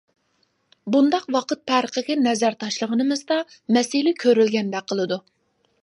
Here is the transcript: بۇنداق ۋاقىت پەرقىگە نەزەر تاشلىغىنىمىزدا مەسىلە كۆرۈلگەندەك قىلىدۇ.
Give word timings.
بۇنداق 0.95 1.27
ۋاقىت 1.35 1.61
پەرقىگە 1.73 2.17
نەزەر 2.23 2.57
تاشلىغىنىمىزدا 2.65 3.39
مەسىلە 3.79 4.19
كۆرۈلگەندەك 4.25 4.91
قىلىدۇ. 4.95 5.25